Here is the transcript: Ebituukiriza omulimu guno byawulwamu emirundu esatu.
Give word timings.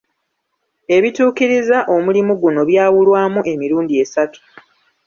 Ebituukiriza 0.95 1.77
omulimu 1.95 2.33
guno 2.41 2.61
byawulwamu 2.69 3.39
emirundu 3.51 3.93
esatu. 4.03 4.39